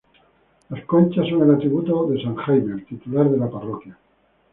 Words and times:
Las 0.69 0.83
conchas 0.85 1.27
son 1.29 1.43
el 1.47 1.53
atributo 1.53 2.07
de 2.09 2.19
San 2.23 2.33
Jaime, 2.33 2.73
el 2.73 2.85
titular 2.87 3.29
de 3.29 3.37
la 3.37 3.51
parroquia. 3.51 3.95